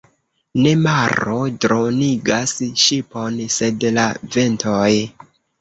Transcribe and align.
Ne 0.61 0.71
maro 0.85 1.35
dronigas 1.65 2.55
ŝipon, 2.87 3.39
sed 3.59 3.87
la 3.99 4.09
ventoj. 4.39 4.91